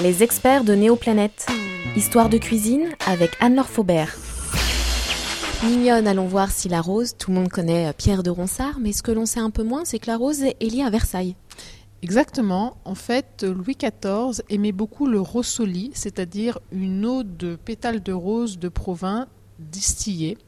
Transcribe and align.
Les 0.00 0.22
experts 0.22 0.64
de 0.64 0.74
Néoplanète. 0.74 1.46
Histoire 1.94 2.28
de 2.28 2.38
cuisine 2.38 2.88
avec 3.06 3.30
Anne-Laure 3.40 3.68
Faubert. 3.68 4.16
Mignonne, 5.64 6.08
allons 6.08 6.26
voir 6.26 6.50
si 6.50 6.68
la 6.68 6.80
rose, 6.80 7.14
tout 7.16 7.30
le 7.30 7.36
monde 7.36 7.50
connaît 7.50 7.88
euh, 7.88 7.92
Pierre 7.92 8.22
de 8.22 8.30
Ronsard, 8.30 8.78
mais 8.80 8.92
ce 8.92 9.02
que 9.02 9.12
l'on 9.12 9.26
sait 9.26 9.38
un 9.38 9.50
peu 9.50 9.62
moins, 9.62 9.84
c'est 9.84 9.98
que 9.98 10.08
la 10.08 10.16
rose 10.16 10.42
est 10.42 10.60
liée 10.62 10.82
à 10.82 10.90
Versailles. 10.90 11.36
Exactement. 12.00 12.78
En 12.84 12.96
fait, 12.96 13.44
Louis 13.44 13.76
XIV 13.76 14.42
aimait 14.48 14.72
beaucoup 14.72 15.06
le 15.06 15.20
rossoli, 15.20 15.90
c'est-à-dire 15.94 16.58
une 16.72 17.04
eau 17.04 17.22
de 17.22 17.54
pétales 17.54 18.02
de 18.02 18.12
rose 18.12 18.58
de 18.58 18.68
Provins 18.68 19.28
distillée. 19.60 20.38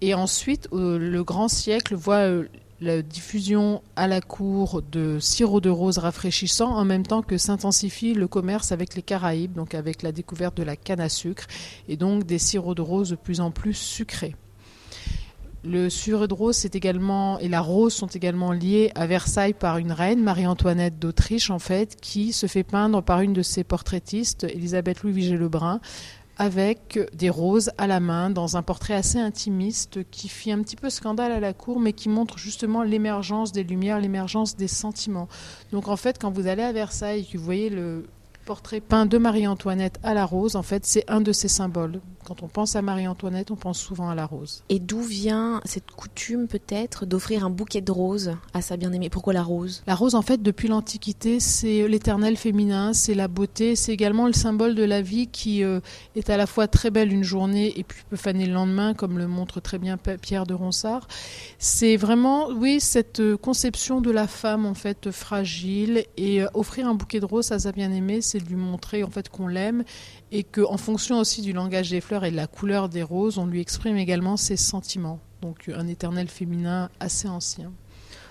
Et 0.00 0.14
ensuite, 0.14 0.68
euh, 0.72 0.98
le 0.98 1.22
grand 1.22 1.48
siècle 1.48 1.94
voit 1.94 2.26
euh, 2.26 2.48
la 2.84 3.02
diffusion 3.02 3.82
à 3.96 4.06
la 4.06 4.20
cour 4.20 4.82
de 4.82 5.18
sirop 5.18 5.60
de 5.60 5.70
rose 5.70 5.98
rafraîchissant 5.98 6.70
en 6.76 6.84
même 6.84 7.06
temps 7.06 7.22
que 7.22 7.38
s'intensifie 7.38 8.14
le 8.14 8.28
commerce 8.28 8.72
avec 8.72 8.94
les 8.94 9.02
Caraïbes, 9.02 9.54
donc 9.54 9.74
avec 9.74 10.02
la 10.02 10.12
découverte 10.12 10.56
de 10.56 10.62
la 10.62 10.76
canne 10.76 11.00
à 11.00 11.08
sucre 11.08 11.46
et 11.88 11.96
donc 11.96 12.24
des 12.24 12.38
sirops 12.38 12.76
de 12.76 12.82
rose 12.82 13.10
de 13.10 13.16
plus 13.16 13.40
en 13.40 13.50
plus 13.50 13.74
sucrés. 13.74 14.36
Le 15.66 15.88
sirop 15.88 16.26
de 16.26 16.34
rose 16.34 16.66
également, 16.66 17.38
et 17.38 17.48
la 17.48 17.62
rose 17.62 17.94
sont 17.94 18.06
également 18.08 18.52
liés 18.52 18.92
à 18.94 19.06
Versailles 19.06 19.54
par 19.54 19.78
une 19.78 19.92
reine, 19.92 20.22
Marie-Antoinette 20.22 20.98
d'Autriche 20.98 21.48
en 21.48 21.58
fait, 21.58 21.96
qui 21.98 22.34
se 22.34 22.46
fait 22.46 22.64
peindre 22.64 23.02
par 23.02 23.22
une 23.22 23.32
de 23.32 23.40
ses 23.40 23.64
portraitistes, 23.64 24.44
Elisabeth 24.44 25.02
Louis 25.02 25.12
Vigée-Lebrun, 25.12 25.80
avec 26.36 26.98
des 27.12 27.30
roses 27.30 27.70
à 27.78 27.86
la 27.86 28.00
main 28.00 28.30
dans 28.30 28.56
un 28.56 28.62
portrait 28.62 28.94
assez 28.94 29.18
intimiste 29.18 30.00
qui 30.10 30.28
fit 30.28 30.52
un 30.52 30.62
petit 30.62 30.76
peu 30.76 30.90
scandale 30.90 31.32
à 31.32 31.40
la 31.40 31.52
cour 31.52 31.80
mais 31.80 31.92
qui 31.92 32.08
montre 32.08 32.38
justement 32.38 32.82
l'émergence 32.82 33.52
des 33.52 33.62
lumières, 33.62 34.00
l'émergence 34.00 34.56
des 34.56 34.68
sentiments. 34.68 35.28
Donc 35.72 35.88
en 35.88 35.96
fait 35.96 36.18
quand 36.20 36.30
vous 36.30 36.46
allez 36.46 36.62
à 36.62 36.72
Versailles 36.72 37.26
vous 37.34 37.44
voyez 37.44 37.70
le 37.70 38.06
portrait 38.44 38.80
peint 38.80 39.06
de 39.06 39.18
Marie-Antoinette 39.18 39.98
à 40.02 40.14
la 40.14 40.24
rose, 40.24 40.56
en 40.56 40.62
fait 40.62 40.86
c'est 40.86 41.04
un 41.08 41.20
de 41.20 41.32
ses 41.32 41.48
symboles. 41.48 42.00
Quand 42.24 42.42
on 42.42 42.48
pense 42.48 42.74
à 42.74 42.80
Marie-Antoinette, 42.80 43.50
on 43.50 43.56
pense 43.56 43.78
souvent 43.78 44.08
à 44.08 44.14
la 44.14 44.24
rose. 44.24 44.64
Et 44.70 44.78
d'où 44.78 45.02
vient 45.02 45.60
cette 45.66 45.90
coutume 45.90 46.48
peut-être 46.48 47.04
d'offrir 47.04 47.44
un 47.44 47.50
bouquet 47.50 47.82
de 47.82 47.92
roses 47.92 48.36
à 48.54 48.62
sa 48.62 48.78
bien-aimée? 48.78 49.10
Pourquoi 49.10 49.34
la 49.34 49.42
rose? 49.42 49.82
La 49.86 49.94
rose, 49.94 50.14
en 50.14 50.22
fait, 50.22 50.42
depuis 50.42 50.68
l'Antiquité, 50.68 51.38
c'est 51.38 51.86
l'éternel 51.86 52.38
féminin, 52.38 52.94
c'est 52.94 53.12
la 53.12 53.28
beauté, 53.28 53.76
c'est 53.76 53.92
également 53.92 54.26
le 54.26 54.32
symbole 54.32 54.74
de 54.74 54.84
la 54.84 55.02
vie 55.02 55.26
qui 55.26 55.62
euh, 55.62 55.80
est 56.16 56.30
à 56.30 56.38
la 56.38 56.46
fois 56.46 56.66
très 56.66 56.90
belle 56.90 57.12
une 57.12 57.24
journée 57.24 57.78
et 57.78 57.84
puis 57.84 58.02
peut 58.08 58.16
faner 58.16 58.46
le 58.46 58.54
lendemain, 58.54 58.94
comme 58.94 59.18
le 59.18 59.26
montre 59.26 59.60
très 59.60 59.78
bien 59.78 59.98
Pierre 59.98 60.46
de 60.46 60.54
Ronsard. 60.54 61.06
C'est 61.58 61.96
vraiment, 61.96 62.48
oui, 62.48 62.80
cette 62.80 63.20
euh, 63.20 63.36
conception 63.36 64.00
de 64.00 64.10
la 64.10 64.26
femme, 64.26 64.64
en 64.64 64.74
fait, 64.74 65.10
fragile 65.10 66.04
et 66.16 66.42
euh, 66.42 66.48
offrir 66.54 66.88
un 66.88 66.94
bouquet 66.94 67.20
de 67.20 67.26
roses 67.26 67.52
à 67.52 67.58
sa 67.58 67.72
bien-aimée, 67.72 68.22
c'est 68.34 68.48
lui 68.48 68.56
montrer, 68.56 69.04
en 69.04 69.10
fait, 69.10 69.28
qu'on 69.28 69.46
l'aime 69.46 69.84
et 70.32 70.42
qu'en 70.42 70.76
fonction 70.76 71.20
aussi 71.20 71.40
du 71.40 71.52
langage 71.52 71.90
des 71.90 72.00
fleurs 72.00 72.24
et 72.24 72.32
de 72.32 72.36
la 72.36 72.48
couleur 72.48 72.88
des 72.88 73.02
roses, 73.02 73.38
on 73.38 73.46
lui 73.46 73.60
exprime 73.60 73.96
également 73.96 74.36
ses 74.36 74.56
sentiments. 74.56 75.20
Donc 75.40 75.70
un 75.72 75.86
éternel 75.86 76.26
féminin 76.26 76.90
assez 76.98 77.28
ancien. 77.28 77.70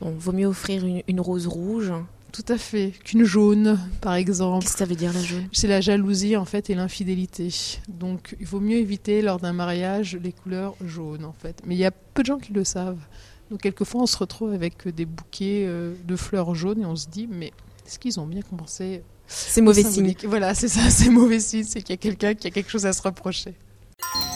Bon, 0.00 0.10
vaut 0.18 0.32
mieux 0.32 0.46
offrir 0.46 0.84
une, 1.06 1.20
rose 1.20 1.46
rouge. 1.46 1.92
Tout 2.32 2.44
à 2.48 2.58
fait, 2.58 2.92
qu'une 3.04 3.22
jaune, 3.22 3.78
par 4.00 4.14
exemple. 4.14 4.64
Qu'est-ce 4.64 4.72
que 4.72 4.78
ça 4.80 4.84
veut 4.84 4.96
dire 4.96 5.12
la 5.12 5.22
jaune? 5.22 5.46
C'est 5.52 5.68
la 5.68 5.80
jalousie 5.80 6.36
en 6.36 6.44
fait 6.44 6.68
et 6.70 6.74
l'infidélité. 6.74 7.54
Donc 7.86 8.34
il 8.40 8.46
vaut 8.46 8.58
mieux 8.58 8.78
éviter 8.78 9.22
lors 9.22 9.38
d'un 9.38 9.52
mariage 9.52 10.18
les 10.20 10.32
couleurs 10.32 10.74
jaunes 10.84 11.24
en 11.24 11.32
fait. 11.32 11.62
Mais 11.64 11.76
il 11.76 11.78
y 11.78 11.84
a 11.84 11.92
peu 11.92 12.22
de 12.22 12.26
gens 12.26 12.38
qui 12.38 12.52
le 12.52 12.64
savent. 12.64 13.06
Donc 13.52 13.60
quelquefois 13.60 14.02
on 14.02 14.06
se 14.06 14.16
retrouve 14.16 14.52
avec 14.52 14.88
des 14.88 15.04
bouquets 15.04 15.66
euh, 15.68 15.94
de 16.04 16.16
fleurs 16.16 16.56
jaunes 16.56 16.82
et 16.82 16.86
on 16.86 16.96
se 16.96 17.06
dit 17.06 17.28
mais 17.30 17.52
est-ce 17.86 18.00
qu'ils 18.00 18.18
ont 18.18 18.26
bien 18.26 18.42
compensé 18.42 19.02
c'est 19.26 19.62
mauvais 19.62 19.82
signe. 19.82 20.14
Voilà, 20.24 20.54
c'est 20.54 20.68
ça, 20.68 20.80
c'est 20.90 21.10
mauvais 21.10 21.40
signe, 21.40 21.64
c'est 21.64 21.82
qu'il 21.82 21.94
y 21.94 21.98
a 21.98 22.00
quelqu'un 22.00 22.34
qui 22.34 22.46
a 22.46 22.50
quelque 22.50 22.70
chose 22.70 22.86
à 22.86 22.92
se 22.92 23.02
reprocher. 23.02 23.54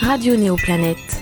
Radio 0.00 0.36
Néoplanète. 0.36 1.19